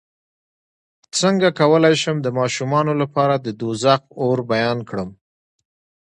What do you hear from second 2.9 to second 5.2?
لپاره د دوزخ اور بیان کړم